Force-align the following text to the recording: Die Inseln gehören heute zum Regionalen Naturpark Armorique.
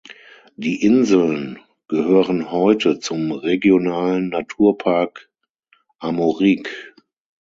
Die 0.55 0.81
Inseln 0.83 1.59
gehören 1.87 2.49
heute 2.51 2.97
zum 2.97 3.31
Regionalen 3.31 4.29
Naturpark 4.29 5.29
Armorique. 5.99 6.71